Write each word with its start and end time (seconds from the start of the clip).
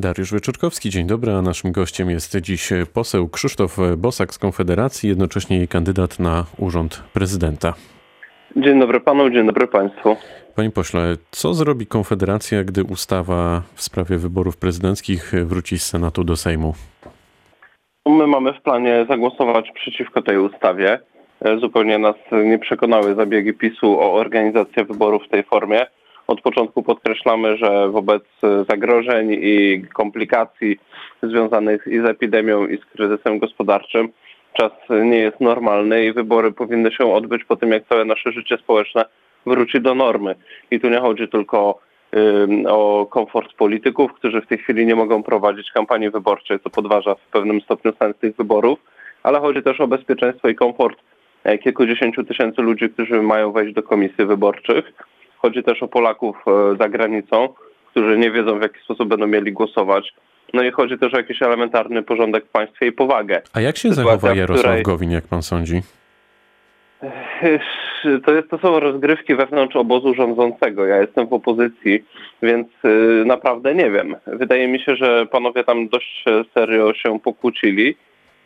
Dariusz 0.00 0.32
Wyczorkowski, 0.32 0.90
dzień 0.90 1.06
dobry, 1.06 1.32
a 1.32 1.42
naszym 1.42 1.72
gościem 1.72 2.10
jest 2.10 2.36
dziś 2.36 2.70
poseł 2.94 3.28
Krzysztof 3.28 3.76
Bosak 3.96 4.34
z 4.34 4.38
Konfederacji, 4.38 5.08
jednocześnie 5.08 5.56
jej 5.56 5.68
kandydat 5.68 6.18
na 6.18 6.44
urząd 6.58 7.02
prezydenta. 7.12 7.74
Dzień 8.56 8.80
dobry 8.80 9.00
panu, 9.00 9.30
dzień 9.30 9.46
dobry 9.46 9.66
państwu. 9.66 10.16
Panie 10.56 10.70
pośle, 10.70 11.16
co 11.30 11.54
zrobi 11.54 11.86
Konfederacja, 11.86 12.64
gdy 12.64 12.84
ustawa 12.84 13.62
w 13.74 13.82
sprawie 13.82 14.18
wyborów 14.18 14.56
prezydenckich 14.56 15.32
wróci 15.44 15.78
z 15.78 15.86
Senatu 15.86 16.24
do 16.24 16.36
Sejmu? 16.36 16.74
My 18.06 18.26
mamy 18.26 18.52
w 18.52 18.62
planie 18.62 19.06
zagłosować 19.08 19.70
przeciwko 19.74 20.22
tej 20.22 20.38
ustawie. 20.38 21.00
Zupełnie 21.60 21.98
nas 21.98 22.16
nie 22.44 22.58
przekonały 22.58 23.14
zabiegi 23.14 23.52
PiSu 23.54 24.00
o 24.00 24.14
organizację 24.14 24.84
wyborów 24.84 25.22
w 25.26 25.28
tej 25.28 25.42
formie. 25.42 25.86
Od 26.30 26.40
początku 26.40 26.82
podkreślamy, 26.82 27.56
że 27.56 27.88
wobec 27.88 28.22
zagrożeń 28.68 29.38
i 29.40 29.82
komplikacji 29.94 30.78
związanych 31.22 31.86
i 31.86 32.00
z 32.00 32.04
epidemią, 32.04 32.66
i 32.66 32.76
z 32.78 32.84
kryzysem 32.84 33.38
gospodarczym 33.38 34.08
czas 34.52 34.72
nie 35.04 35.18
jest 35.18 35.40
normalny 35.40 36.04
i 36.04 36.12
wybory 36.12 36.52
powinny 36.52 36.92
się 36.92 37.12
odbyć 37.14 37.44
po 37.44 37.56
tym, 37.56 37.70
jak 37.70 37.88
całe 37.88 38.04
nasze 38.04 38.32
życie 38.32 38.56
społeczne 38.58 39.04
wróci 39.46 39.80
do 39.80 39.94
normy. 39.94 40.34
I 40.70 40.80
tu 40.80 40.88
nie 40.88 41.00
chodzi 41.00 41.28
tylko 41.28 41.78
o 42.68 43.06
komfort 43.10 43.52
polityków, 43.52 44.12
którzy 44.12 44.40
w 44.40 44.46
tej 44.46 44.58
chwili 44.58 44.86
nie 44.86 44.94
mogą 44.94 45.22
prowadzić 45.22 45.72
kampanii 45.72 46.10
wyborczej, 46.10 46.60
co 46.60 46.70
podważa 46.70 47.14
w 47.14 47.26
pewnym 47.32 47.60
stopniu 47.60 47.92
sens 47.98 48.16
tych 48.16 48.36
wyborów, 48.36 48.78
ale 49.22 49.40
chodzi 49.40 49.62
też 49.62 49.80
o 49.80 49.88
bezpieczeństwo 49.88 50.48
i 50.48 50.54
komfort 50.54 50.98
e, 51.44 51.58
kilkudziesięciu 51.58 52.24
tysięcy 52.24 52.62
ludzi, 52.62 52.90
którzy 52.90 53.22
mają 53.22 53.52
wejść 53.52 53.74
do 53.74 53.82
komisji 53.82 54.26
wyborczych. 54.26 54.92
Chodzi 55.42 55.62
też 55.62 55.82
o 55.82 55.88
Polaków 55.88 56.36
e, 56.46 56.76
za 56.76 56.88
granicą, 56.88 57.48
którzy 57.90 58.18
nie 58.18 58.30
wiedzą 58.30 58.58
w 58.58 58.62
jaki 58.62 58.80
sposób 58.80 59.08
będą 59.08 59.26
mieli 59.26 59.52
głosować. 59.52 60.14
No 60.54 60.62
i 60.62 60.70
chodzi 60.70 60.98
też 60.98 61.14
o 61.14 61.16
jakiś 61.16 61.42
elementarny 61.42 62.02
porządek 62.02 62.44
w 62.44 62.48
państwie 62.48 62.86
i 62.86 62.92
powagę. 62.92 63.42
A 63.52 63.60
jak 63.60 63.76
się 63.76 63.88
Sytuacja, 63.88 64.12
zachowa 64.12 64.34
Jarosław 64.34 64.66
której... 64.66 64.82
Gowin, 64.82 65.10
jak 65.10 65.24
pan 65.24 65.42
sądzi? 65.42 65.82
To, 68.24 68.32
jest, 68.32 68.50
to 68.50 68.58
są 68.58 68.80
rozgrywki 68.80 69.34
wewnątrz 69.34 69.76
obozu 69.76 70.14
rządzącego. 70.14 70.86
Ja 70.86 70.96
jestem 70.96 71.28
w 71.28 71.32
opozycji, 71.32 72.04
więc 72.42 72.68
y, 72.84 73.22
naprawdę 73.26 73.74
nie 73.74 73.90
wiem. 73.90 74.16
Wydaje 74.26 74.68
mi 74.68 74.80
się, 74.80 74.96
że 74.96 75.26
panowie 75.26 75.64
tam 75.64 75.88
dość 75.88 76.24
serio 76.54 76.94
się 76.94 77.20
pokłócili 77.20 77.96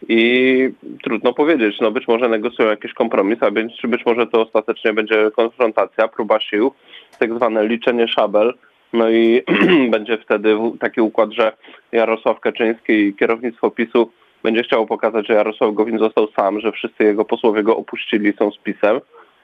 i 0.08 0.70
trudno 1.02 1.33
powiedzieć. 1.33 1.80
No 1.80 1.91
być 1.91 2.08
może 2.08 2.28
negocjują 2.28 2.70
jakiś 2.70 2.92
kompromis, 2.92 3.42
a 3.42 3.50
być, 3.50 3.83
być 3.84 4.06
może 4.06 4.27
to 4.27 4.42
ostatecznie 4.42 4.92
będzie 4.92 5.30
konfrontacja, 5.36 6.08
próba 6.08 6.41
sił, 6.41 6.72
tak 7.19 7.34
zwane 7.34 7.66
liczenie 7.69 8.08
szabel. 8.08 8.55
No 8.92 9.11
i 9.11 9.42
będzie 9.91 10.19
wtedy 10.19 10.56
taki 10.80 11.00
układ, 11.00 11.33
że 11.33 11.52
Jarosław 11.92 12.41
Kaczyński 12.41 12.92
i 12.92 13.14
kierownictwo 13.14 13.70
PiSu 13.70 14.11
będzie 14.42 14.62
chciał 14.62 14.86
pokazać, 14.86 15.27
że 15.27 15.34
Jarosław 15.34 15.74
Gowin 15.74 15.98
został 15.98 16.28
sam, 16.36 16.61
że 16.61 16.72
wszyscy 16.72 17.05
jego 17.05 17.24
posłowie 17.24 17.62
go 17.62 17.77
opuścili, 17.77 18.33
są 18.39 18.50
z 18.50 18.58
PiSem, 18.58 19.00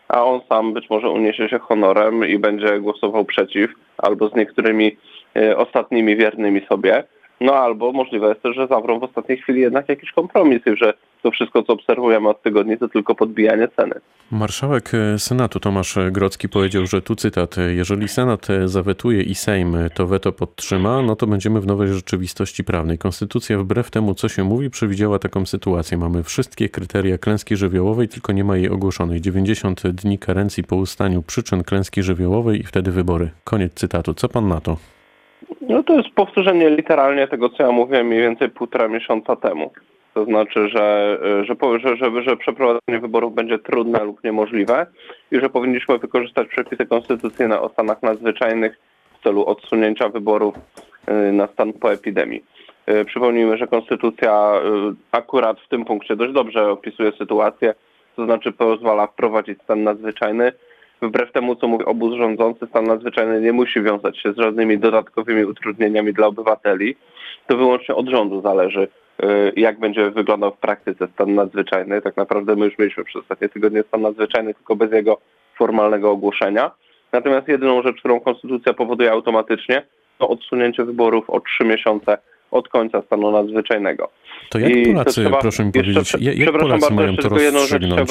a 0.09 0.25
on 0.25 0.41
sam 0.49 0.73
być 0.73 0.91
może 0.91 1.11
uniesie 1.11 1.49
się 1.49 1.59
honorem 1.59 2.25
i 2.29 2.39
będzie 2.39 2.81
głosował 2.81 3.25
przeciw 3.25 3.71
albo 3.99 4.29
z 4.29 4.35
niektórymi 4.35 4.97
e, 5.37 5.57
ostatnimi 5.57 6.17
wiernymi 6.17 6.67
sobie. 6.69 7.05
No 7.41 7.55
albo 7.55 7.93
możliwe 7.93 8.29
jest 8.29 8.43
też, 8.43 8.57
że 8.57 8.67
zawrą 8.67 8.99
w 8.99 9.03
ostatniej 9.03 9.39
chwili 9.39 9.61
jednak 9.61 9.89
jakiś 9.89 10.13
kompromis 10.13 10.67
i 10.67 10.77
że 10.77 10.95
to 11.23 11.31
wszystko, 11.31 11.63
co 11.63 11.73
obserwujemy 11.73 12.29
od 12.29 12.43
tygodni, 12.43 12.79
to 12.79 12.89
tylko 12.89 13.15
podbijanie 13.15 13.69
ceny. 13.69 13.95
Marszałek 14.31 14.93
Senatu 15.19 15.61
Tomasz 15.61 15.99
Grocki 16.11 16.49
powiedział, 16.49 16.87
że 16.87 17.03
tu 17.03 17.15
cytat, 17.15 17.57
jeżeli 17.77 18.09
Senat 18.09 18.47
zawetuje 18.65 19.23
i 19.23 19.35
Sejm 19.35 19.77
to 19.95 20.07
weto 20.07 20.33
podtrzyma, 20.33 21.03
no 21.03 21.17
to 21.17 21.27
będziemy 21.27 21.61
w 21.61 21.67
nowej 21.67 21.89
rzeczywistości 21.89 22.65
prawnej. 22.65 22.99
Konstytucja 22.99 23.59
wbrew 23.59 23.91
temu, 23.91 24.15
co 24.15 24.29
się 24.29 24.45
mówi, 24.45 24.71
przewidziała 24.71 25.19
taką 25.19 25.47
sytuację. 25.47 25.99
Mamy 25.99 26.23
wszystkie 26.23 26.69
kryteria 26.69 27.19
klęski 27.19 27.57
żywiołowej, 27.57 28.09
tylko 28.09 28.33
nie 28.33 28.45
ma 28.45 28.57
jej 28.57 28.69
ogłoszonej. 28.69 29.21
90 29.21 29.89
dni 29.89 30.19
karencji 30.19 30.65
po 30.65 30.77
ustaniu 30.77 31.23
przyczyn 31.23 31.65
klęski 31.65 32.03
żywiołowej 32.03 32.61
i 32.61 32.65
wtedy 32.65 32.91
wybory. 32.91 33.31
Koniec 33.45 33.75
cytatu. 33.75 34.15
Co 34.15 34.29
pan 34.29 34.49
na 34.49 34.61
to? 34.61 34.77
No 35.71 35.83
to 35.83 35.97
jest 35.97 36.09
powtórzenie 36.09 36.71
literalnie 36.71 37.29
tego, 37.29 37.49
co 37.49 37.63
ja 37.63 37.73
mówiłem 37.73 38.07
mniej 38.07 38.21
więcej 38.21 38.49
półtora 38.49 38.89
miesiąca 38.89 39.37
temu. 39.37 39.73
To 40.15 40.25
znaczy, 40.25 40.69
że, 40.69 41.19
że, 41.45 41.55
że, 41.79 41.97
że, 41.97 42.23
że 42.23 42.37
przeprowadzenie 42.37 43.01
wyborów 43.01 43.35
będzie 43.35 43.59
trudne 43.59 44.05
lub 44.05 44.25
niemożliwe 44.25 44.87
i 45.33 45.41
że 45.41 45.51
powinniśmy 45.51 45.99
wykorzystać 45.99 46.49
przepisy 46.49 46.87
konstytucyjne 46.87 47.61
o 47.61 47.69
stanach 47.69 48.03
nadzwyczajnych 48.03 48.81
w 49.19 49.23
celu 49.23 49.47
odsunięcia 49.47 50.09
wyborów 50.09 50.55
y, 51.09 51.33
na 51.33 51.47
stan 51.47 51.73
po 51.73 51.93
epidemii. 51.93 52.45
Y, 52.91 53.05
przypomnijmy, 53.05 53.57
że 53.57 53.67
konstytucja 53.67 54.53
y, 54.93 54.95
akurat 55.13 55.61
w 55.61 55.69
tym 55.69 55.85
punkcie 55.85 56.17
dość 56.17 56.33
dobrze 56.33 56.71
opisuje 56.71 57.13
sytuację, 57.13 57.75
to 58.17 58.25
znaczy 58.25 58.53
pozwala 58.53 59.07
wprowadzić 59.07 59.63
stan 59.63 59.83
nadzwyczajny 59.83 60.53
wbrew 61.03 61.33
temu, 61.33 61.57
co 61.57 61.69
mówi 61.69 61.85
obóz 61.85 62.15
rządzący, 62.19 62.67
stan 62.67 62.85
nadzwyczajny 62.85 63.41
nie 63.41 63.53
musi 63.53 63.83
wiązać 63.83 64.19
się 64.19 64.33
z 64.33 64.37
żadnymi 64.37 64.79
dodatkowymi 64.79 65.45
utrudnieniami 65.45 66.13
dla 66.13 66.27
obywateli. 66.27 66.97
To 67.47 67.57
wyłącznie 67.57 67.95
od 67.95 68.09
rządu 68.09 68.41
zależy, 68.41 68.89
y, 69.23 69.53
jak 69.57 69.79
będzie 69.79 70.11
wyglądał 70.11 70.51
w 70.51 70.59
praktyce 70.59 71.09
stan 71.15 71.35
nadzwyczajny. 71.35 72.03
Tak 72.03 72.17
naprawdę 72.17 72.57
my 72.57 72.65
już 72.65 72.79
mieliśmy 72.79 73.05
przez 73.05 73.23
ostatnie 73.23 73.49
tygodnie 73.49 73.83
stan 73.83 74.03
nadzwyczajny, 74.03 74.55
tylko 74.55 74.77
bez 74.77 74.93
jego 74.93 75.19
formalnego 75.59 76.11
ogłoszenia. 76.11 76.71
Natomiast 77.13 77.49
jedyną 77.49 77.83
rzecz, 77.83 77.99
którą 77.99 78.21
konstytucja 78.21 78.73
powoduje 78.73 79.13
automatycznie, 79.13 79.83
to 80.19 80.29
odsunięcie 80.29 80.85
wyborów 80.85 81.31
o 81.31 81.41
trzy 81.41 81.65
miesiące 81.65 82.19
od 82.51 82.69
końca 82.69 83.03
stanu 83.03 83.31
nadzwyczajnego. 83.31 84.11
To 84.51 84.59
jak 84.59 84.77
I 84.77 84.93
Polacy, 84.93 85.11
trzeba, 85.11 85.41
proszę 85.41 85.65
mi 85.65 85.73
powiedzieć, 85.73 86.17
jak, 86.21 86.39
jak 86.39 86.53
Polacy 86.53 86.81
bardzo, 86.81 86.95
mają 86.95 87.17
to 87.17 87.29
rozstrzygnąć? 87.29 88.11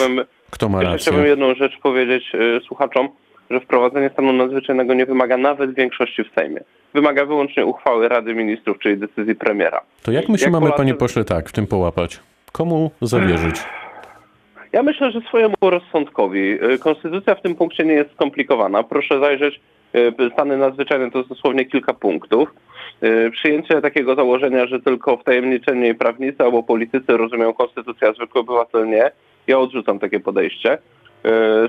Kto 0.50 0.70
ma 0.70 0.82
rację? 0.82 0.98
Chciałbym 0.98 1.26
jedną 1.26 1.56
rzecz 1.56 1.78
powiedzieć 1.84 2.24
y, 2.36 2.62
słuchaczom, 2.68 3.10
że 3.50 3.60
wprowadzenie 3.60 4.10
stanu 4.10 4.34
nadzwyczajnego 4.34 4.94
nie 4.94 5.06
wymaga 5.06 5.38
nawet 5.38 5.76
większości 5.76 6.24
w 6.24 6.34
Sejmie. 6.36 6.62
Wymaga 6.94 7.26
wyłącznie 7.26 7.66
uchwały 7.66 8.08
Rady 8.08 8.36
Ministrów, 8.36 8.80
czyli 8.80 8.98
decyzji 8.98 9.36
premiera. 9.36 9.82
To 10.04 10.12
jak 10.12 10.30
my 10.30 10.38
się 10.38 10.44
jak 10.44 10.52
mamy, 10.52 10.64
Polacy... 10.64 10.78
panie 10.78 10.94
pośle, 10.94 11.24
tak, 11.24 11.50
w 11.50 11.52
tym 11.52 11.68
połapać? 11.68 12.20
Komu 12.52 12.92
zawierzyć? 13.02 13.56
Ja 14.74 14.84
myślę, 14.84 15.12
że 15.12 15.22
swojemu 15.22 15.56
rozsądkowi. 15.62 16.64
Y, 16.74 16.80
konstytucja 16.80 17.36
w 17.36 17.42
tym 17.42 17.56
punkcie 17.56 17.86
nie 17.86 17.94
jest 17.94 18.12
skomplikowana. 18.12 18.84
Proszę 18.84 19.20
zajrzeć, 19.20 19.60
stany 20.34 20.58
nadzwyczajne 20.58 21.12
to 21.12 21.24
dosłownie 21.24 21.66
kilka 21.66 21.94
punktów. 21.94 22.50
Y, 23.04 23.32
przyjęcie 23.32 23.82
takiego 23.82 24.16
założenia, 24.16 24.68
że 24.68 24.80
tylko 24.80 25.18
wtajemniczeni 25.18 25.96
prawnicy 25.96 26.44
albo 26.44 26.64
politycy 26.64 27.18
rozumieją 27.18 27.54
konstytucję, 27.54 28.08
a 28.08 28.14
zwykły 28.14 28.42
obywatel 28.42 28.90
nie, 28.90 29.12
ja 29.48 29.60
odrzucam 29.60 30.00
takie 30.00 30.20
podejście. 30.20 30.74
Y, 30.74 30.80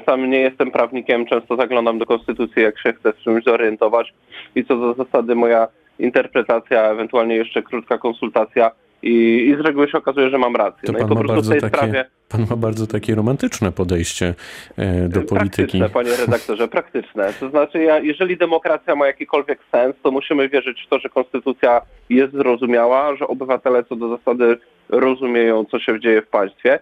sam 0.06 0.30
nie 0.30 0.41
jestem 0.41 0.70
prawnikiem, 0.70 1.26
często 1.26 1.56
zaglądam 1.56 1.98
do 1.98 2.06
konstytucji, 2.06 2.62
jak 2.62 2.78
się 2.78 2.92
chcę 2.92 3.12
w 3.12 3.19
czymś 3.19 3.44
zorientować 3.44 4.14
i 4.54 4.64
co 4.64 4.76
do 4.76 4.94
zasady 4.94 5.34
moja 5.34 5.69
interpretacja, 5.98 6.82
ewentualnie 6.82 7.36
jeszcze 7.36 7.62
krótka 7.62 7.98
konsultacja 7.98 8.70
i, 9.03 9.47
I 9.49 9.56
z 9.56 9.61
reguły 9.61 9.88
się 9.88 9.99
okazuje, 9.99 10.31
że 10.31 10.38
mam 10.38 10.56
rację. 10.56 10.87
To 10.87 10.93
no 10.93 10.99
pan, 10.99 11.09
ma 11.09 11.25
bardzo 11.25 11.50
takie, 11.50 11.69
sprawie... 11.69 12.05
pan 12.28 12.47
ma 12.50 12.56
bardzo 12.56 12.87
takie 12.87 13.15
romantyczne 13.15 13.72
podejście 13.72 14.34
e, 14.77 15.09
do 15.09 15.22
polityki. 15.22 15.78
Praktyczne, 15.78 15.88
panie 15.88 16.16
redaktorze, 16.16 16.69
praktyczne. 16.78 17.33
To 17.41 17.50
znaczy, 17.50 17.83
ja, 17.83 17.99
jeżeli 17.99 18.37
demokracja 18.37 18.97
ma 18.97 19.06
jakikolwiek 19.06 19.59
sens, 19.71 19.97
to 20.03 20.10
musimy 20.10 20.49
wierzyć 20.49 20.83
w 20.87 20.89
to, 20.89 20.99
że 20.99 21.09
konstytucja 21.09 21.81
jest 22.10 22.33
zrozumiała, 22.33 23.16
że 23.16 23.27
obywatele 23.27 23.84
co 23.84 23.97
do 23.97 24.16
zasady 24.16 24.59
rozumieją, 24.89 25.65
co 25.65 25.78
się 25.78 26.00
dzieje 26.00 26.22
w 26.22 26.28
państwie. 26.28 26.78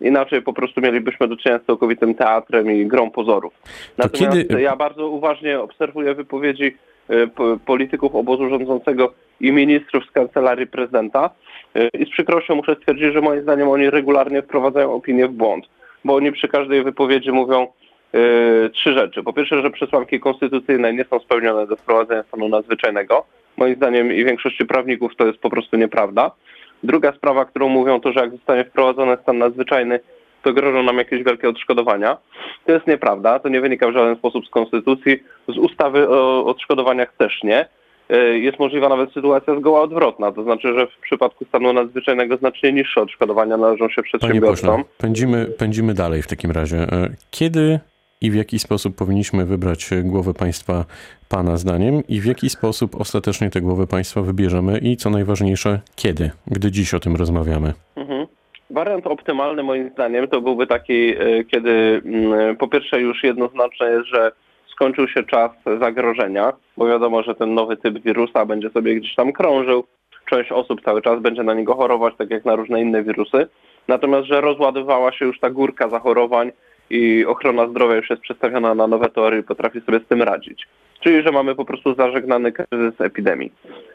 Inaczej 0.00 0.42
po 0.42 0.52
prostu 0.52 0.80
mielibyśmy 0.80 1.28
do 1.28 1.36
czynienia 1.36 1.60
z 1.62 1.66
całkowitym 1.66 2.14
teatrem 2.14 2.70
i 2.72 2.86
grą 2.86 3.10
pozorów. 3.10 3.52
Natomiast 3.98 4.36
kiedy... 4.36 4.62
ja 4.62 4.76
bardzo 4.76 5.08
uważnie 5.08 5.60
obserwuję 5.60 6.14
wypowiedzi 6.14 6.76
e, 7.08 7.26
polityków 7.66 8.14
obozu 8.14 8.48
rządzącego 8.48 9.12
i 9.40 9.52
ministrów 9.52 10.04
z 10.06 10.10
kancelarii 10.10 10.66
prezydenta 10.66 11.30
I 11.98 12.06
z 12.06 12.10
przykrością 12.10 12.54
muszę 12.54 12.74
stwierdzić, 12.74 13.12
że 13.12 13.20
moim 13.20 13.42
zdaniem 13.42 13.68
oni 13.68 13.90
regularnie 13.90 14.42
wprowadzają 14.42 14.94
opinię 14.94 15.28
w 15.28 15.32
błąd, 15.32 15.64
bo 16.04 16.14
oni 16.14 16.32
przy 16.32 16.48
każdej 16.48 16.84
wypowiedzi 16.84 17.32
mówią 17.32 17.66
yy, 18.12 18.70
trzy 18.74 18.92
rzeczy. 18.92 19.22
Po 19.22 19.32
pierwsze, 19.32 19.62
że 19.62 19.70
przesłanki 19.70 20.20
konstytucyjne 20.20 20.92
nie 20.92 21.04
są 21.04 21.18
spełnione 21.18 21.66
do 21.66 21.76
wprowadzenia 21.76 22.22
stanu 22.22 22.48
nadzwyczajnego. 22.48 23.26
Moim 23.56 23.74
zdaniem 23.74 24.12
i 24.12 24.24
większości 24.24 24.66
prawników 24.66 25.16
to 25.16 25.26
jest 25.26 25.38
po 25.38 25.50
prostu 25.50 25.76
nieprawda. 25.76 26.30
Druga 26.82 27.12
sprawa, 27.12 27.44
którą 27.44 27.68
mówią, 27.68 28.00
to 28.00 28.12
że 28.12 28.20
jak 28.20 28.30
zostanie 28.30 28.64
wprowadzony 28.64 29.16
stan 29.22 29.38
nadzwyczajny, 29.38 30.00
to 30.42 30.52
grożą 30.52 30.82
nam 30.82 30.98
jakieś 30.98 31.22
wielkie 31.22 31.48
odszkodowania. 31.48 32.16
To 32.66 32.72
jest 32.72 32.86
nieprawda, 32.86 33.38
to 33.38 33.48
nie 33.48 33.60
wynika 33.60 33.88
w 33.88 33.92
żaden 33.92 34.16
sposób 34.16 34.46
z 34.46 34.50
konstytucji, 34.50 35.22
z 35.48 35.58
ustawy 35.58 36.08
o 36.08 36.46
odszkodowaniach 36.46 37.12
też 37.16 37.42
nie. 37.42 37.68
E, 38.12 38.38
jest 38.38 38.58
możliwa 38.58 38.88
nawet 38.88 39.12
sytuacja 39.12 39.58
zgoła 39.60 39.82
odwrotna. 39.82 40.32
To 40.32 40.42
znaczy, 40.42 40.74
że 40.78 40.86
w 40.86 41.00
przypadku 41.02 41.44
stanu 41.44 41.72
nadzwyczajnego 41.72 42.36
znacznie 42.36 42.72
niższe 42.72 43.00
odszkodowania 43.00 43.56
należą 43.56 43.88
się 43.88 44.02
przedsiębiorcom. 44.02 44.70
Panie 44.70 44.84
pośle, 44.84 44.98
pędzimy, 44.98 45.46
pędzimy 45.46 45.94
dalej 45.94 46.22
w 46.22 46.26
takim 46.26 46.50
razie. 46.50 46.76
E, 46.76 47.08
kiedy 47.30 47.80
i 48.20 48.30
w 48.30 48.34
jaki 48.34 48.58
sposób 48.58 48.96
powinniśmy 48.96 49.44
wybrać 49.44 49.90
głowę 50.02 50.34
państwa 50.34 50.84
Pana 51.28 51.56
zdaniem 51.56 52.02
i 52.08 52.20
w 52.20 52.24
jaki 52.24 52.50
sposób 52.50 53.00
ostatecznie 53.00 53.50
tę 53.50 53.60
głowę 53.60 53.86
państwa 53.86 54.22
wybierzemy 54.22 54.78
i 54.78 54.96
co 54.96 55.10
najważniejsze, 55.10 55.80
kiedy, 55.96 56.30
gdy 56.46 56.70
dziś 56.70 56.94
o 56.94 57.00
tym 57.00 57.16
rozmawiamy. 57.16 57.72
Mhm. 57.96 58.26
Wariant 58.70 59.06
optymalny 59.06 59.62
moim 59.62 59.90
zdaniem 59.90 60.28
to 60.28 60.40
byłby 60.40 60.66
taki, 60.66 61.14
e, 61.18 61.44
kiedy 61.44 62.02
mm, 62.04 62.56
po 62.56 62.68
pierwsze 62.68 63.00
już 63.00 63.24
jednoznaczne 63.24 63.90
jest, 63.90 64.06
że 64.06 64.32
skończył 64.82 65.08
się 65.08 65.22
czas 65.22 65.50
zagrożenia, 65.80 66.52
bo 66.76 66.86
wiadomo, 66.86 67.22
że 67.22 67.34
ten 67.34 67.54
nowy 67.54 67.76
typ 67.76 68.02
wirusa 68.02 68.46
będzie 68.46 68.70
sobie 68.70 68.94
gdzieś 68.94 69.14
tam 69.14 69.32
krążył. 69.32 69.84
Część 70.30 70.52
osób 70.52 70.80
cały 70.84 71.02
czas 71.02 71.20
będzie 71.20 71.42
na 71.42 71.54
niego 71.54 71.74
chorować, 71.74 72.14
tak 72.18 72.30
jak 72.30 72.44
na 72.44 72.56
różne 72.56 72.80
inne 72.80 73.02
wirusy. 73.02 73.46
Natomiast, 73.88 74.28
że 74.28 74.40
rozładowała 74.40 75.12
się 75.12 75.24
już 75.24 75.40
ta 75.40 75.50
górka 75.50 75.88
zachorowań 75.88 76.52
i 76.90 77.24
ochrona 77.24 77.68
zdrowia 77.68 77.96
już 77.96 78.10
jest 78.10 78.22
przestawiona 78.22 78.74
na 78.74 78.86
nowe 78.86 79.08
tory 79.08 79.38
i 79.38 79.42
potrafi 79.42 79.80
sobie 79.80 80.00
z 80.00 80.06
tym 80.08 80.22
radzić. 80.22 80.66
Czyli, 81.00 81.22
że 81.22 81.32
mamy 81.32 81.54
po 81.54 81.64
prostu 81.64 81.94
zażegnany 81.94 82.52
kryzys 82.52 83.00
epidemii. 83.00 83.52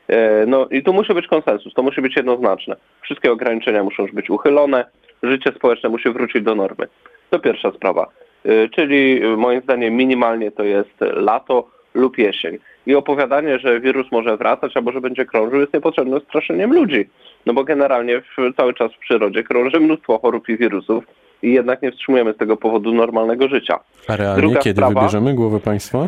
E, 0.07 0.45
no 0.45 0.67
i 0.71 0.83
tu 0.83 0.93
musi 0.93 1.13
być 1.13 1.27
konsensus, 1.27 1.73
to 1.73 1.83
musi 1.83 2.01
być 2.01 2.15
jednoznaczne. 2.15 2.75
Wszystkie 3.01 3.31
ograniczenia 3.31 3.83
muszą 3.83 4.03
już 4.03 4.11
być 4.11 4.29
uchylone, 4.29 4.85
życie 5.23 5.51
społeczne 5.55 5.89
musi 5.89 6.09
wrócić 6.09 6.43
do 6.43 6.55
normy. 6.55 6.87
To 7.29 7.39
pierwsza 7.39 7.71
sprawa. 7.71 8.07
E, 8.47 8.69
czyli 8.69 9.21
moim 9.37 9.61
zdaniem 9.61 9.95
minimalnie 9.95 10.51
to 10.51 10.63
jest 10.63 10.95
lato 10.99 11.67
lub 11.93 12.17
jesień. 12.17 12.57
I 12.85 12.95
opowiadanie, 12.95 13.59
że 13.59 13.79
wirus 13.79 14.11
może 14.11 14.37
wracać 14.37 14.77
albo 14.77 14.91
że 14.91 15.01
będzie 15.01 15.25
krążył 15.25 15.59
jest 15.59 15.73
niepotrzebnym 15.73 16.19
straszeniem 16.19 16.73
ludzi. 16.73 17.09
No 17.45 17.53
bo 17.53 17.63
generalnie 17.63 18.21
w, 18.21 18.55
cały 18.57 18.73
czas 18.73 18.91
w 18.93 18.97
przyrodzie 18.97 19.43
krąży 19.43 19.79
mnóstwo 19.79 20.19
chorób 20.19 20.49
i 20.49 20.57
wirusów 20.57 21.03
i 21.41 21.53
jednak 21.53 21.81
nie 21.81 21.91
wstrzymujemy 21.91 22.33
z 22.33 22.37
tego 22.37 22.57
powodu 22.57 22.93
normalnego 22.93 23.47
życia. 23.47 23.79
A 24.07 24.15
realnie 24.15 24.41
Druga 24.41 24.59
kiedy 24.59 24.77
sprawa, 24.77 24.99
wybierzemy 25.01 25.33
głowę 25.33 25.59
państwa? 25.59 26.07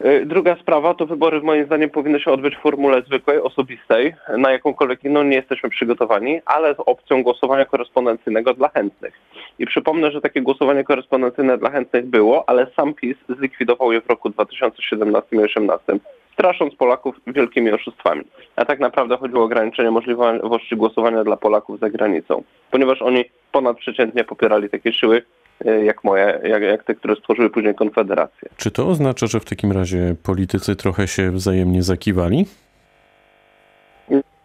E, 0.00 0.26
druga 0.26 0.56
sprawa 0.56 0.94
to 0.94 1.06
wybory 1.06 1.40
moim 1.40 1.66
zdaniem 1.66 1.90
powinny 1.90 2.20
się 2.20 2.30
odbyć 2.30 2.56
w 2.56 2.60
formule 2.60 3.02
zwykłej, 3.02 3.40
osobistej, 3.40 4.14
na 4.38 4.52
jakąkolwiek 4.52 5.04
inną 5.04 5.22
nie 5.22 5.36
jesteśmy 5.36 5.70
przygotowani, 5.70 6.40
ale 6.46 6.74
z 6.74 6.78
opcją 6.86 7.22
głosowania 7.22 7.64
korespondencyjnego 7.64 8.54
dla 8.54 8.68
chętnych. 8.68 9.14
I 9.58 9.66
przypomnę, 9.66 10.10
że 10.10 10.20
takie 10.20 10.42
głosowanie 10.42 10.84
korespondencyjne 10.84 11.58
dla 11.58 11.70
chętnych 11.70 12.06
było, 12.06 12.48
ale 12.48 12.66
sam 12.76 12.94
PiS 12.94 13.16
zlikwidował 13.28 13.92
je 13.92 14.00
w 14.00 14.06
roku 14.06 14.30
2017 14.30 15.28
i 15.32 15.36
2018, 15.36 15.98
strasząc 16.32 16.74
Polaków 16.74 17.16
wielkimi 17.26 17.70
oszustwami. 17.70 18.24
A 18.56 18.64
tak 18.64 18.80
naprawdę 18.80 19.16
chodziło 19.16 19.40
o 19.40 19.44
ograniczenie 19.44 19.90
możliwości 19.90 20.76
głosowania 20.76 21.24
dla 21.24 21.36
Polaków 21.36 21.80
za 21.80 21.90
granicą, 21.90 22.42
ponieważ 22.70 23.02
oni 23.02 23.24
ponadprzeciętnie 23.52 24.24
popierali 24.24 24.70
takie 24.70 24.92
siły, 24.92 25.22
jak 25.64 26.04
moje, 26.04 26.40
jak, 26.44 26.62
jak 26.62 26.84
te, 26.84 26.94
które 26.94 27.16
stworzyły 27.16 27.50
później 27.50 27.74
Konfederację. 27.74 28.48
Czy 28.56 28.70
to 28.70 28.88
oznacza, 28.88 29.26
że 29.26 29.40
w 29.40 29.44
takim 29.44 29.72
razie 29.72 30.14
politycy 30.22 30.76
trochę 30.76 31.08
się 31.08 31.30
wzajemnie 31.30 31.82
zakiwali? 31.82 32.46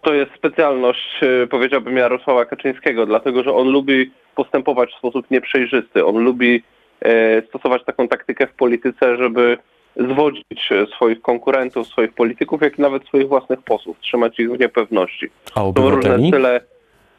To 0.02 0.14
jest 0.14 0.32
specjalność, 0.36 1.24
e, 1.44 1.48
powiedziałbym, 1.48 1.98
Jarosława 1.98 2.46
Kaczyńskiego, 2.46 3.06
dlatego 3.06 3.44
że 3.44 3.54
on 3.54 3.68
lubi 3.68 4.12
postępować 4.36 4.92
w 4.92 4.98
sposób 4.98 5.32
nieprzejrzysty. 5.32 6.06
On 6.06 6.18
lubi 6.18 6.64
e, 7.02 7.42
stosować 7.42 7.86
taką 7.86 8.08
taktykę 8.08 8.48
w 8.48 8.54
polityce, 8.54 9.18
żeby 9.18 9.58
zwodzić 9.96 10.70
swoich 10.96 11.22
konkurentów, 11.22 11.88
swoich 11.88 12.14
polityków, 12.14 12.62
jak 12.62 12.80
i 12.80 12.82
nawet 12.82 13.06
swoich 13.06 13.28
własnych 13.28 13.62
posłów, 13.62 14.00
trzymać 14.00 14.40
ich 14.40 14.52
w 14.52 14.60
niepewności. 14.60 15.30
A 15.56 15.64
obywateli? 15.64 16.04
Są 16.04 16.10
różne 16.10 16.28
style, 16.28 16.62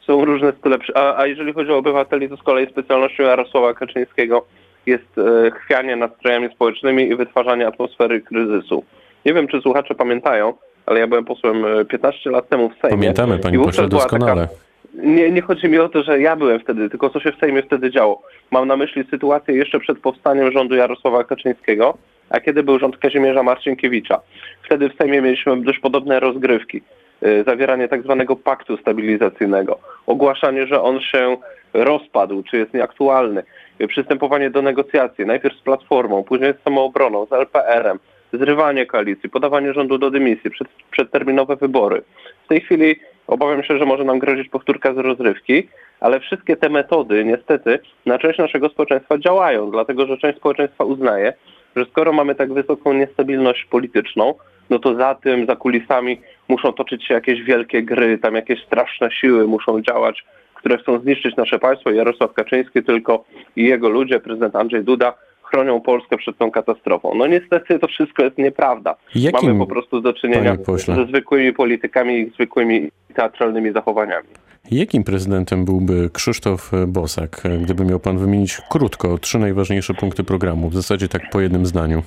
są 0.06 0.25
różne 0.25 0.52
style. 0.52 0.76
A, 0.94 1.16
a 1.16 1.26
jeżeli 1.26 1.52
chodzi 1.52 1.70
o 1.70 1.76
obywateli, 1.76 2.28
to 2.28 2.37
z 2.37 2.43
kolei 2.43 2.66
specjalnością 2.66 3.22
Jarosława 3.22 3.75
Kaczyńskiego 3.75 4.44
jest 4.87 5.19
e, 5.19 5.50
chwianie 5.50 5.96
nastrojami 5.96 6.49
społecznymi 6.54 7.08
i 7.08 7.16
wytwarzanie 7.16 7.66
atmosfery 7.66 8.20
kryzysu. 8.20 8.84
Nie 9.26 9.34
wiem, 9.34 9.49
czy 9.49 9.60
słuchacze 9.60 9.94
pamiętają, 9.94 10.54
ale 10.87 11.00
ja 11.00 11.06
byłem 11.06 11.25
posłem 11.25 11.64
15 11.88 12.31
e, 12.31 12.32
lat 12.32 12.49
temu 12.49 12.69
w 12.69 12.72
Sejmie. 12.72 12.96
Pamiętamy, 12.96 13.38
panie 13.38 13.58
pośle, 13.58 13.88
doskonale. 13.88 14.49
Taka, 14.49 14.62
nie, 14.94 15.31
nie 15.31 15.43
chodzi 15.43 15.69
mi 15.69 15.78
o 15.78 15.88
to, 15.88 16.02
że 16.02 16.20
ja 16.20 16.37
byłem 16.37 16.60
wtedy, 16.60 16.90
tylko 16.90 17.10
co 17.10 17.20
się 17.20 17.32
w 17.32 17.38
Sejmie 17.40 17.62
wtedy 17.62 17.90
działo. 17.90 18.22
Mam 18.50 18.69
na 18.69 18.76
myśli 18.76 19.04
sytuację 19.10 19.54
jeszcze 19.54 19.81
przed 19.81 19.99
powstaniem 19.99 20.52
rządu 20.52 20.75
Jarosława 20.75 21.25
Kaczyńskiego, 21.25 21.99
a 22.31 22.40
kiedy 22.40 22.62
był 22.62 22.78
rząd 22.78 22.96
Kazimierza 22.96 23.43
Marcinkiewicza. 23.43 24.20
Wtedy 24.64 24.88
w 24.88 24.96
Sejmie 24.96 25.22
mieliśmy 25.22 25.62
dość 25.62 25.78
podobne 25.78 26.20
rozgrywki. 26.20 26.82
Y, 27.27 27.45
zawieranie 27.45 27.89
tak 27.89 28.03
zwanego 28.03 28.37
paktu 28.37 28.77
stabilizacyjnego, 28.77 29.79
ogłaszanie, 30.07 30.67
że 30.67 30.83
on 30.83 31.01
się 31.01 31.37
rozpadł, 31.73 32.43
czy 32.43 32.57
jest 32.57 32.75
nieaktualny, 32.75 33.43
y, 33.81 33.89
przystępowanie 33.89 34.51
do 34.51 34.63
negocjacji, 34.63 35.27
najpierw 35.27 35.57
z 35.57 35.61
Platformą, 35.61 36.25
później 36.25 36.53
z 36.53 36.65
Samoobroną, 36.65 37.27
z 37.27 37.33
LPR-em, 37.33 37.99
zrywanie 38.33 38.87
koalicji, 38.87 39.31
podawanie 39.31 39.73
rządu 39.73 39.99
do 39.99 40.11
dymisji, 40.11 40.51
przed, 40.51 40.69
przedterminowe 40.91 41.57
wybory. 41.57 42.03
W 42.45 42.49
tej 42.49 42.61
chwili 42.61 42.97
obawiam 43.27 43.63
się, 43.63 43.79
że 43.79 43.87
może 43.87 44.05
nam 44.05 44.19
grozić 44.19 44.49
powtórka 44.49 44.95
z 44.95 44.99
rozrywki, 44.99 45.69
ale 46.01 46.21
wszystkie 46.21 46.57
te 46.57 46.69
metody 46.69 47.25
niestety 47.25 47.79
na 48.07 48.19
część 48.19 48.39
naszego 48.39 48.69
społeczeństwa 48.69 49.19
działają, 49.19 49.71
dlatego 49.71 50.07
że 50.07 50.19
część 50.19 50.39
społeczeństwa 50.39 50.85
uznaje, 50.85 51.33
że 51.77 51.85
skoro 51.85 52.13
mamy 52.13 52.35
tak 52.35 52.53
wysoką 52.53 52.93
niestabilność 52.93 53.65
polityczną, 53.65 54.35
no 54.73 54.79
to 54.79 54.95
za 54.95 55.15
tym, 55.15 55.47
za 55.47 55.57
kulisami 55.57 56.21
muszą 56.49 56.73
toczyć 56.73 57.07
się 57.07 57.15
jakieś 57.15 57.43
wielkie 57.43 57.83
gry, 57.83 58.19
tam 58.19 58.35
jakieś 58.35 58.65
straszne 58.67 59.11
siły 59.11 59.47
muszą 59.47 59.83
działać, 59.83 60.25
które 60.55 60.79
chcą 60.79 61.01
zniszczyć 61.01 61.37
nasze 61.37 61.59
państwo. 61.59 61.91
Jarosław 61.91 62.33
Kaczyński 62.33 62.83
tylko 62.83 63.25
i 63.57 63.65
jego 63.65 63.89
ludzie, 63.89 64.21
prezydent 64.21 64.57
Andrzej 64.57 64.85
Duda, 64.85 65.15
chronią 65.43 65.81
Polskę 65.81 66.17
przed 66.17 66.39
tą 66.39 66.51
katastrofą. 66.51 67.15
No 67.15 67.27
niestety 67.27 67.79
to 67.79 67.87
wszystko 67.87 68.23
jest 68.23 68.39
nieprawda. 68.39 68.95
Jakim, 69.15 69.49
Mamy 69.49 69.59
po 69.59 69.67
prostu 69.67 70.01
do 70.01 70.13
czynienia 70.13 70.57
ze 70.77 71.07
zwykłymi 71.07 71.53
politykami 71.53 72.21
i 72.21 72.31
zwykłymi 72.31 72.91
teatralnymi 73.15 73.73
zachowaniami. 73.73 74.29
Jakim 74.71 75.05
prezydentem 75.05 75.65
byłby 75.65 76.11
Krzysztof 76.13 76.71
Bosak, 76.87 77.43
gdyby 77.63 77.85
miał 77.85 78.01
pan 78.01 78.19
wymienić 78.19 78.61
krótko 78.71 79.19
trzy 79.19 79.39
najważniejsze 79.39 79.95
punkty 79.95 80.25
programu, 80.25 80.69
w 80.69 80.75
zasadzie 80.75 81.09
tak 81.09 81.23
po 81.31 81.41
jednym 81.41 81.67
zdaniu? 81.67 82.03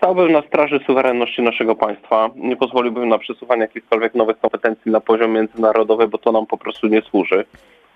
Stałbym 0.00 0.32
na 0.32 0.42
straży 0.42 0.80
suwerenności 0.86 1.42
naszego 1.42 1.74
państwa. 1.74 2.30
Nie 2.36 2.56
pozwoliłbym 2.56 3.08
na 3.08 3.18
przesuwanie 3.18 3.62
jakichkolwiek 3.62 4.14
nowych 4.14 4.38
kompetencji 4.38 4.92
na 4.92 5.00
poziom 5.00 5.32
międzynarodowy, 5.32 6.08
bo 6.08 6.18
to 6.18 6.32
nam 6.32 6.46
po 6.46 6.58
prostu 6.58 6.86
nie 6.86 7.02
służy. 7.02 7.44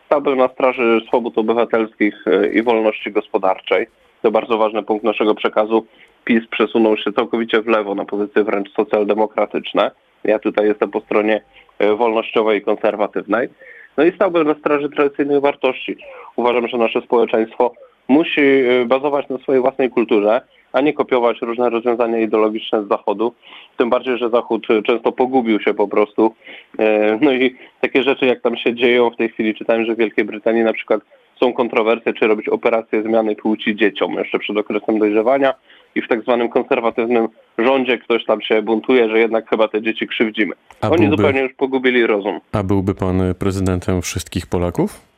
Stałbym 0.07 0.39
na 0.39 0.49
straży 0.49 1.01
swobód 1.09 1.39
obywatelskich 1.39 2.25
e, 2.27 2.49
i 2.49 2.63
wolności 2.63 3.13
gospodarczej. 3.13 3.87
To 4.23 4.31
bardzo 4.31 4.59
ważny 4.59 4.83
punkt 4.83 5.05
naszego 5.05 5.35
przekazu. 5.35 5.87
PiS 6.25 6.47
przesunął 6.51 6.97
się 6.97 7.13
całkowicie 7.13 7.63
w 7.63 7.67
lewo 7.67 7.95
na 7.95 8.05
pozycje 8.05 8.45
wręcz 8.45 8.73
socjaldemokratyczne. 8.73 9.91
Ja 10.25 10.39
tutaj 10.39 10.67
jestem 10.67 10.91
po 10.91 11.01
stronie 11.01 11.43
e, 11.79 11.95
wolnościowej 11.95 12.59
i 12.59 12.63
konserwatywnej. 12.63 13.49
No 13.97 14.05
i 14.05 14.13
stałbym 14.13 14.47
na 14.47 14.55
straży 14.55 14.91
tradycyjnych 14.91 15.41
wartości. 15.41 15.97
Uważam, 16.37 16.69
że 16.69 16.79
nasze 16.79 17.01
społeczeństwo 17.01 17.73
musi 18.09 18.41
e, 18.41 18.85
bazować 18.87 19.29
na 19.29 19.39
swojej 19.39 19.63
własnej 19.63 19.91
kulturze, 19.91 20.41
a 20.73 20.81
nie 20.81 20.93
kopiować 20.93 21.43
różne 21.43 21.71
rozwiązania 21.71 22.19
ideologiczne 22.19 22.85
z 22.85 22.89
Zachodu. 22.89 23.35
Tym 23.77 23.91
bardziej, 23.91 24.19
że 24.19 24.31
Zachód 24.31 24.67
często 24.87 25.13
pogubił 25.13 25.61
się 25.61 25.75
po 25.75 25.89
prostu. 25.89 26.35
E, 26.79 27.19
no 27.21 27.33
i 27.33 27.57
takie 27.81 28.03
rzeczy, 28.03 28.27
jak 28.27 28.41
tam 28.41 28.57
się 28.57 28.75
dzieją 28.75 29.11
w 29.11 29.17
tej 29.17 29.29
chwili, 29.29 29.55
czytałem, 29.55 29.85
że 29.85 29.95
w 29.95 29.99
Wielkiej 29.99 30.25
Brytanii 30.25 30.63
na 30.63 30.73
przykład 30.73 31.01
są 31.41 31.53
kontrowersje, 31.53 32.13
czy 32.13 32.27
robić 32.27 32.49
operację 32.49 33.03
zmiany 33.03 33.37
płci 33.37 33.77
dzieciom 33.77 34.15
jeszcze 34.15 34.39
przed 34.39 34.57
okresem 34.57 34.99
dojrzewania 34.99 35.55
i 35.95 36.03
w 36.03 36.09
tak 36.09 36.23
zwanym 36.23 36.49
konserwatywnym 36.49 37.29
rządzie 37.59 37.99
ktoś 37.99 38.25
tam 38.25 38.41
się 38.41 38.63
buntuje, 38.63 39.11
że 39.11 39.19
jednak 39.19 39.51
chyba 39.51 39.69
te 39.69 39.83
dzieci 39.83 40.07
krzywdzimy. 40.07 40.55
A 40.81 40.91
Oni 40.91 41.07
byłby, 41.07 41.17
zupełnie 41.17 41.41
już 41.41 41.55
pogubili 41.55 42.07
rozum. 42.07 42.41
A 42.53 42.63
byłby 42.63 42.95
pan 42.95 43.35
prezydentem 43.39 44.03
wszystkich 44.03 44.47
Polaków? 44.47 45.14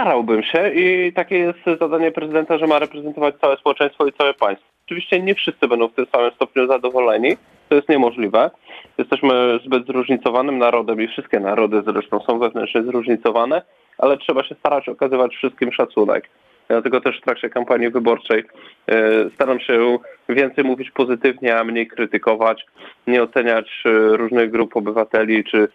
Starałbym 0.00 0.42
się 0.42 0.70
i 0.74 1.12
takie 1.12 1.38
jest 1.38 1.58
zadanie 1.80 2.12
prezydenta, 2.12 2.58
że 2.58 2.66
ma 2.66 2.78
reprezentować 2.78 3.34
całe 3.40 3.56
społeczeństwo 3.56 4.06
i 4.06 4.12
całe 4.12 4.34
państwo. 4.34 4.66
Oczywiście 4.86 5.22
nie 5.22 5.34
wszyscy 5.34 5.68
będą 5.68 5.88
w 5.88 5.94
tym 5.94 6.06
samym 6.12 6.30
stopniu 6.30 6.66
zadowoleni, 6.66 7.36
to 7.68 7.74
jest 7.74 7.88
niemożliwe. 7.88 8.50
Jesteśmy 8.98 9.58
zbyt 9.64 9.86
zróżnicowanym 9.86 10.58
narodem 10.58 11.02
i 11.02 11.08
wszystkie 11.08 11.40
narody 11.40 11.82
zresztą 11.86 12.20
są 12.20 12.38
wewnętrznie 12.38 12.82
zróżnicowane, 12.82 13.62
ale 13.98 14.16
trzeba 14.16 14.44
się 14.44 14.54
starać 14.54 14.88
okazywać 14.88 15.36
wszystkim 15.36 15.72
szacunek. 15.72 16.28
Dlatego 16.68 17.00
też 17.00 17.18
w 17.18 17.24
trakcie 17.24 17.50
kampanii 17.50 17.90
wyborczej 17.90 18.44
e, 18.86 18.94
staram 19.34 19.60
się 19.60 19.98
więcej 20.28 20.64
mówić 20.64 20.90
pozytywnie, 20.90 21.58
a 21.58 21.64
mniej 21.64 21.86
krytykować, 21.86 22.66
nie 23.06 23.22
oceniać 23.22 23.82
e, 23.86 23.90
różnych 24.16 24.50
grup 24.50 24.76
obywateli 24.76 25.44
czy 25.44 25.68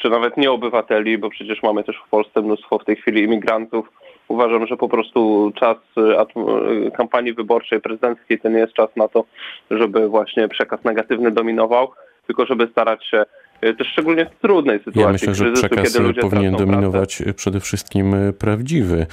czy 0.00 0.10
nawet 0.10 0.36
nie 0.36 0.50
obywateli, 0.50 1.18
bo 1.18 1.30
przecież 1.30 1.62
mamy 1.62 1.84
też 1.84 1.96
w 2.06 2.10
Polsce 2.10 2.42
mnóstwo 2.42 2.78
w 2.78 2.84
tej 2.84 2.96
chwili 2.96 3.22
imigrantów. 3.22 3.88
Uważam, 4.28 4.66
że 4.66 4.76
po 4.76 4.88
prostu 4.88 5.52
czas 5.54 5.76
y, 5.98 6.86
y, 6.86 6.90
kampanii 6.90 7.32
wyborczej 7.32 7.80
prezydenckiej 7.80 8.40
to 8.40 8.48
nie 8.48 8.58
jest 8.58 8.72
czas 8.72 8.88
na 8.96 9.08
to, 9.08 9.24
żeby 9.70 10.08
właśnie 10.08 10.48
przekaz 10.48 10.84
negatywny 10.84 11.30
dominował, 11.30 11.92
tylko 12.26 12.46
żeby 12.46 12.68
starać 12.72 13.06
się 13.06 13.24
y, 13.64 13.74
też 13.74 13.88
szczególnie 13.88 14.26
w 14.26 14.42
trudnej 14.42 14.78
sytuacji 14.78 15.00
Ja 15.00 15.08
myślę, 15.08 15.34
że 15.34 15.44
kryzysu, 15.44 16.12
przekaz 16.12 16.30
powinien 16.30 16.56
dominować 16.56 17.22
przede 17.36 17.60
wszystkim 17.60 18.14
prawdziwy, 18.38 19.06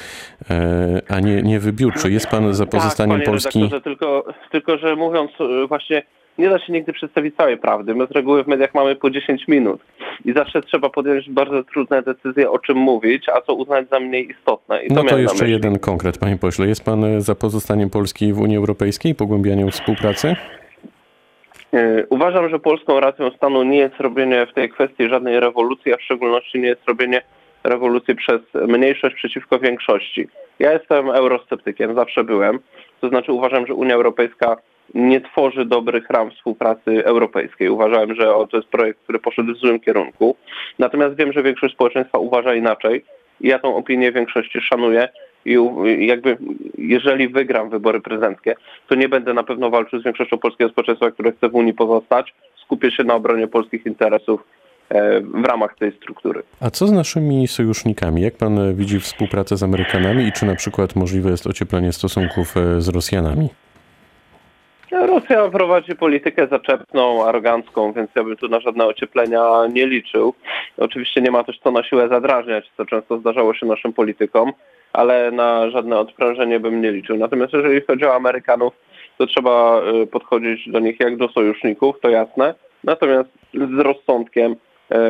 e, 0.50 1.02
a 1.10 1.20
nie, 1.20 1.42
nie 1.42 1.60
wybiórczy. 1.60 2.12
Jest 2.12 2.28
pan 2.28 2.54
za 2.54 2.66
pozostaniem 2.66 3.18
tak, 3.18 3.26
Polski... 3.26 3.70
Tylko, 3.84 4.26
tylko, 4.52 4.78
że 4.78 4.96
mówiąc 4.96 5.32
y, 5.40 5.68
właśnie, 5.68 6.04
nie 6.38 6.50
da 6.50 6.60
się 6.60 6.74
nigdy 6.74 6.94
przedstawić 6.94 7.36
całej 7.36 7.58
prawdy. 7.58 7.96
My 7.96 8.08
z 8.08 8.12
reguły 8.12 8.44
w 8.44 8.48
mediach 8.48 8.74
mamy 8.74 8.96
po 8.96 9.10
10 9.10 9.48
minut 9.48 9.82
i 10.26 10.34
zawsze 10.34 10.62
trzeba 10.62 10.90
podjąć 10.90 11.30
bardzo 11.30 11.64
trudne 11.64 12.02
decyzje, 12.02 12.52
o 12.52 12.60
czym 12.60 12.78
mówić, 12.78 13.30
a 13.30 13.42
co 13.42 13.54
uznać 13.54 13.90
za 13.90 14.00
mniej 14.00 14.32
istotne. 14.32 14.84
I 14.84 14.88
to 14.88 14.94
No 14.94 15.04
to 15.04 15.16
na 15.16 15.22
jeszcze 15.22 15.50
jeden 15.50 15.80
konkret, 15.80 16.18
panie 16.18 16.38
pośle. 16.38 16.68
Jest 16.68 16.86
pan 16.86 17.22
za 17.22 17.36
pozostaniem 17.36 17.90
Polski 17.90 18.34
w 18.34 18.40
Unii 18.40 18.58
Europejskiej 18.58 19.12
i 19.12 19.16
pogłębianiem 19.16 19.72
współpracy? 19.72 20.36
E, 21.74 22.06
Uważam, 22.10 22.50
że 22.50 22.60
polską 22.60 23.00
racją 23.00 23.32
stanu 23.32 23.64
nie 23.64 23.78
jest 23.78 24.00
robienie 24.00 24.48
w 24.52 24.54
tej 24.54 24.70
kwestii 24.70 25.10
żadnej 25.10 25.40
rewolucji, 25.40 25.94
a 25.94 25.98
w 25.98 26.02
szczególności 26.02 26.60
nie 26.60 26.68
jest 26.68 26.88
robienie 26.88 27.22
rewolucji 27.64 28.16
przez 28.16 28.42
mniejszość 28.68 29.16
przeciwko 29.16 29.60
większości. 29.60 30.28
Ja 30.60 30.74
jestem 30.74 31.10
eurosceptykiem, 31.10 31.96
zawsze 31.96 32.24
byłem. 32.24 32.60
To 33.02 33.10
znaczy 33.10 33.32
uważam, 33.32 33.68
że 33.68 33.74
Unia 33.74 33.96
Europejska 33.96 34.58
nie 34.94 35.22
tworzy 35.22 35.66
dobrych 35.66 36.10
ram 36.10 36.32
współpracy 36.32 37.06
europejskiej. 37.06 37.70
Uważałem, 37.70 38.16
że 38.16 38.26
to 38.52 38.58
jest 38.58 38.70
projekt, 38.70 39.00
który 39.04 39.20
poszedł 39.20 39.54
w 39.54 39.58
złym 39.58 39.80
kierunku. 39.80 40.36
Natomiast 40.80 41.16
wiem, 41.16 41.34
że 41.34 41.44
większość 41.44 41.74
społeczeństwa 41.74 42.18
uważa 42.18 42.56
inaczej 42.56 43.04
ja 43.42 43.60
tą 43.60 43.76
opinię 43.76 44.12
większości 44.12 44.62
szanuję 44.62 45.10
i 45.46 45.58
jakby 46.08 46.38
jeżeli 46.78 47.28
wygram 47.28 47.70
wybory 47.70 48.02
prezydenckie, 48.02 48.56
to 48.88 48.96
nie 48.96 49.10
będę 49.10 49.34
na 49.34 49.44
pewno 49.44 49.70
walczył 49.70 50.00
z 50.00 50.04
większością 50.04 50.38
polskiego 50.38 50.72
społeczeństwa, 50.72 51.12
które 51.12 51.32
chce 51.32 51.50
w 51.50 51.56
Unii 51.56 51.74
pozostać. 51.74 52.34
Skupię 52.64 52.92
się 52.92 53.04
na 53.04 53.14
obronie 53.14 53.48
polskich 53.48 53.86
interesów 53.86 54.44
e, 54.90 55.22
w 55.22 55.46
ramach 55.46 55.76
tej 55.78 55.92
struktury. 55.92 56.44
A 56.60 56.70
co 56.70 56.88
z 56.88 56.92
naszymi 56.92 57.48
sojusznikami? 57.48 58.22
Jak 58.22 58.38
pan 58.38 58.76
widzi 58.76 59.00
współpracę 59.00 59.58
z 59.58 59.64
Amerykanami 59.64 60.28
i 60.28 60.32
czy 60.32 60.46
na 60.46 60.56
przykład 60.56 60.96
możliwe 60.96 61.30
jest 61.30 61.48
ocieplenie 61.48 61.92
stosunków 61.92 62.58
e, 62.58 62.82
z 62.82 62.90
Rosjanami? 62.90 63.50
Rosja 65.02 65.50
prowadzi 65.50 65.96
politykę 65.96 66.48
zaczepną, 66.48 67.26
arogancką, 67.26 67.94
więc 67.94 68.10
ja 68.16 68.24
bym 68.24 68.38
tu 68.38 68.48
na 68.48 68.60
żadne 68.60 68.86
ocieplenia 68.86 69.42
nie 69.74 69.88
liczył. 69.88 70.34
Oczywiście 70.78 71.22
nie 71.22 71.32
ma 71.32 71.44
też 71.44 71.60
co 71.64 71.72
na 71.72 71.84
siłę 71.84 72.10
zadrażniać, 72.10 72.72
co 72.78 72.86
często 72.86 73.18
zdarzało 73.18 73.54
się 73.54 73.66
naszym 73.66 73.94
politykom, 73.94 74.52
ale 74.94 75.32
na 75.32 75.70
żadne 75.70 76.00
odprężenie 76.00 76.60
bym 76.60 76.82
nie 76.82 76.92
liczył. 76.92 77.18
Natomiast 77.18 77.54
jeżeli 77.54 77.82
chodzi 77.82 78.06
o 78.06 78.16
Amerykanów, 78.16 78.74
to 79.18 79.28
trzeba 79.28 79.82
y, 80.04 80.08
podchodzić 80.08 80.70
do 80.70 80.80
nich 80.80 81.00
jak 81.00 81.18
do 81.18 81.30
sojuszników, 81.30 82.00
to 82.02 82.10
jasne. 82.10 82.54
Natomiast 82.84 83.30
z 83.54 83.80
rozsądkiem, 83.80 84.56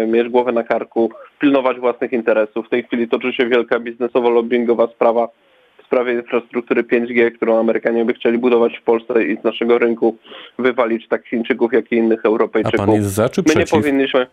y, 0.04 0.08
mieć 0.08 0.30
głowę 0.30 0.52
na 0.52 0.64
karku, 0.64 1.12
pilnować 1.40 1.80
własnych 1.80 2.14
interesów. 2.14 2.66
W 2.66 2.70
tej 2.70 2.84
chwili 2.84 3.10
toczy 3.10 3.34
się 3.34 3.48
wielka 3.48 3.80
biznesowo-lobbyingowa 3.80 4.88
sprawa 4.88 5.28
sprawie 5.94 6.14
infrastruktury 6.14 6.84
5G, 6.84 7.32
którą 7.32 7.60
Amerykanie 7.60 8.06
by 8.06 8.14
chcieli 8.14 8.38
budować 8.38 8.78
w 8.78 8.82
Polsce 8.84 9.24
i 9.24 9.38
z 9.38 9.44
naszego 9.44 9.78
rynku 9.78 10.18
wywalić 10.60 11.08
tak 11.08 11.26
Chińczyków, 11.28 11.74
jak 11.74 11.92
i 11.92 11.96
innych 11.96 12.20
A 12.26 12.28
Europejczyków. 12.28 12.80
pan 12.80 12.92
jest 12.92 13.10
za 13.10 13.30
czy 13.30 13.42
My 13.48 13.56
nie 13.56 13.66
powinniśmy. 13.66 14.28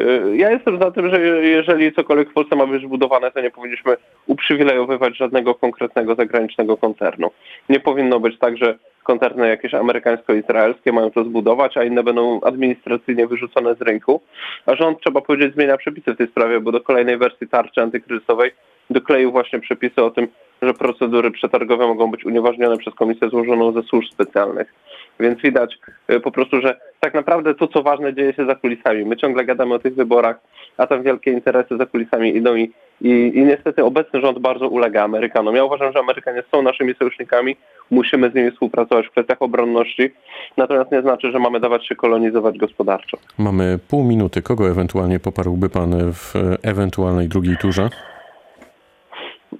y, 0.00 0.36
Ja 0.36 0.50
jestem 0.50 0.78
za 0.78 0.90
tym, 0.90 1.10
że 1.10 1.20
jeżeli 1.42 1.92
cokolwiek 1.92 2.30
w 2.30 2.32
Polsce 2.32 2.56
ma 2.56 2.66
być 2.66 2.86
budowane, 2.86 3.30
to 3.30 3.40
nie 3.40 3.50
powinniśmy 3.50 3.96
uprzywilejowywać 4.26 5.16
żadnego 5.16 5.54
konkretnego 5.54 6.14
zagranicznego 6.14 6.76
koncernu. 6.76 7.30
Nie 7.68 7.80
powinno 7.80 8.20
być 8.20 8.38
tak, 8.38 8.56
że 8.56 8.78
koncerny 9.02 9.48
jakieś 9.48 9.74
amerykańsko-izraelskie 9.74 10.92
mają 10.92 11.10
to 11.10 11.24
zbudować, 11.24 11.76
a 11.76 11.84
inne 11.84 12.02
będą 12.02 12.40
administracyjnie 12.40 13.26
wyrzucone 13.26 13.74
z 13.74 13.80
rynku. 13.82 14.20
A 14.66 14.74
rząd, 14.76 15.00
trzeba 15.00 15.20
powiedzieć, 15.20 15.54
zmienia 15.54 15.76
przepisy 15.76 16.14
w 16.14 16.16
tej 16.16 16.26
sprawie, 16.26 16.60
bo 16.60 16.72
do 16.72 16.80
kolejnej 16.80 17.18
wersji 17.18 17.48
tarczy 17.48 17.80
antykryzysowej 17.82 18.50
dokleił 18.90 19.32
właśnie 19.32 19.60
przepisy 19.60 20.02
o 20.02 20.10
tym, 20.10 20.28
że 20.62 20.74
procedury 20.74 21.30
przetargowe 21.30 21.86
mogą 21.86 22.10
być 22.10 22.24
unieważnione 22.24 22.78
przez 22.78 22.94
komisję 22.94 23.28
złożoną 23.28 23.72
ze 23.72 23.82
służb 23.82 24.12
specjalnych. 24.12 24.74
Więc 25.20 25.40
widać 25.40 25.78
y, 26.10 26.20
po 26.20 26.30
prostu, 26.30 26.60
że 26.60 26.80
tak 27.00 27.14
naprawdę 27.14 27.54
to, 27.54 27.68
co 27.68 27.82
ważne, 27.82 28.14
dzieje 28.14 28.34
się 28.34 28.46
za 28.46 28.54
kulisami. 28.54 29.04
My 29.04 29.16
ciągle 29.16 29.44
gadamy 29.44 29.74
o 29.74 29.78
tych 29.78 29.94
wyborach, 29.94 30.40
a 30.76 30.86
tam 30.86 31.02
wielkie 31.02 31.30
interesy 31.30 31.76
za 31.76 31.86
kulisami 31.86 32.36
idą 32.36 32.54
i, 32.56 32.72
i, 33.00 33.32
i 33.34 33.44
niestety 33.44 33.84
obecny 33.84 34.20
rząd 34.20 34.38
bardzo 34.38 34.68
ulega 34.68 35.02
Amerykanom. 35.02 35.56
Ja 35.56 35.64
uważam, 35.64 35.92
że 35.92 35.98
Amerykanie 35.98 36.42
są 36.50 36.62
naszymi 36.62 36.94
sojusznikami, 36.94 37.56
musimy 37.90 38.30
z 38.30 38.34
nimi 38.34 38.50
współpracować 38.50 39.06
w 39.06 39.10
kwestiach 39.10 39.42
obronności, 39.42 40.10
natomiast 40.56 40.92
nie 40.92 41.02
znaczy, 41.02 41.32
że 41.32 41.38
mamy 41.38 41.60
dawać 41.60 41.86
się 41.86 41.96
kolonizować 41.96 42.58
gospodarczo. 42.58 43.18
Mamy 43.38 43.78
pół 43.88 44.04
minuty. 44.04 44.42
Kogo 44.42 44.68
ewentualnie 44.68 45.20
poparłby 45.20 45.68
pan 45.68 46.12
w 46.12 46.36
e, 46.36 46.56
ewentualnej 46.62 47.28
drugiej 47.28 47.56
turze? 47.56 47.88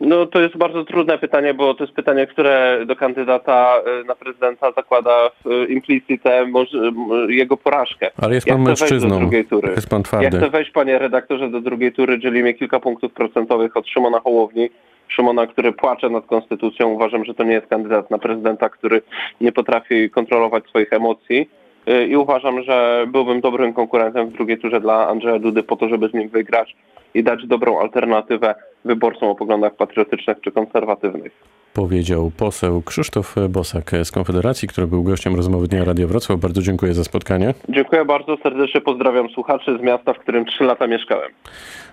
No 0.06 0.26
to 0.26 0.40
jest 0.40 0.56
bardzo 0.56 0.84
trudne 0.84 1.18
pytanie, 1.18 1.54
bo 1.54 1.74
to 1.74 1.84
jest 1.84 1.96
pytanie, 1.96 2.26
które 2.26 2.78
do 2.86 2.96
kandydata 2.96 3.74
y, 4.00 4.04
na 4.04 4.14
prezydenta 4.14 4.72
zakłada 4.72 5.30
w 5.44 5.70
implicite 5.70 6.46
może, 6.46 6.78
m, 6.78 6.94
jego 7.28 7.56
porażkę. 7.56 8.10
Ale 8.22 8.34
jest 8.34 8.46
Ja 8.46 8.54
pan 8.54 8.64
do 8.64 8.70
mężczyzną. 8.70 9.30
Jest 9.76 9.88
pan 9.88 9.98
Ja 10.00 10.04
twardy. 10.04 10.38
chcę 10.38 10.50
wejść, 10.50 10.70
panie 10.70 10.98
redaktorze, 10.98 11.48
do 11.48 11.60
drugiej 11.60 11.92
tury, 11.92 12.18
dzieli 12.18 12.42
mnie 12.42 12.54
kilka 12.54 12.80
punktów 12.80 13.12
procentowych 13.12 13.76
od 13.76 13.88
Szymona 13.88 14.20
Hołowni. 14.20 14.70
Szymona, 15.08 15.46
który 15.46 15.72
płacze 15.72 16.08
nad 16.10 16.26
konstytucją. 16.26 16.88
Uważam, 16.88 17.24
że 17.24 17.34
to 17.34 17.44
nie 17.44 17.52
jest 17.52 17.66
kandydat 17.66 18.10
na 18.10 18.18
prezydenta, 18.18 18.68
który 18.68 19.02
nie 19.40 19.52
potrafi 19.52 20.10
kontrolować 20.10 20.64
swoich 20.68 20.92
emocji. 20.92 21.48
Y, 21.88 22.06
I 22.06 22.16
uważam, 22.16 22.62
że 22.62 23.06
byłbym 23.08 23.40
dobrym 23.40 23.72
konkurentem 23.72 24.28
w 24.28 24.32
drugiej 24.32 24.58
turze 24.58 24.80
dla 24.80 25.08
Andrzeja 25.08 25.38
Dudy 25.38 25.62
po 25.62 25.76
to, 25.76 25.88
żeby 25.88 26.08
z 26.08 26.14
nim 26.14 26.28
wygrać 26.28 26.76
i 27.14 27.22
dać 27.22 27.46
dobrą 27.46 27.80
alternatywę 27.80 28.54
wyborcom 28.84 29.28
o 29.28 29.34
poglądach 29.34 29.76
patriotycznych 29.76 30.36
czy 30.40 30.52
konserwatywnych. 30.52 31.32
Powiedział 31.74 32.30
poseł 32.36 32.82
Krzysztof 32.82 33.34
Bosak 33.48 33.90
z 34.04 34.10
Konfederacji, 34.10 34.68
który 34.68 34.86
był 34.86 35.02
gościem 35.02 35.36
rozmowy 35.36 35.68
Dnia 35.68 35.84
Radia 35.84 36.06
Wrocław. 36.06 36.40
Bardzo 36.40 36.62
dziękuję 36.62 36.94
za 36.94 37.04
spotkanie. 37.04 37.54
Dziękuję 37.68 38.04
bardzo 38.04 38.36
serdecznie, 38.42 38.80
pozdrawiam 38.80 39.28
słuchaczy 39.28 39.78
z 39.78 39.82
miasta, 39.82 40.12
w 40.12 40.18
którym 40.18 40.44
trzy 40.44 40.64
lata 40.64 40.86
mieszkałem. 40.86 41.30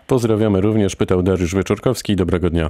Pozdrawiamy 0.07 0.61
również, 0.61 0.95
pytał 0.95 1.23
Dariusz 1.23 1.55
Wieczorkowski. 1.55 2.15
Dobrego 2.15 2.49
dnia. 2.49 2.69